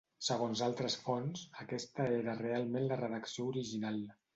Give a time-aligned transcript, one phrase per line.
[0.27, 4.07] Segons altres fonts, aquesta era realment la redacció original.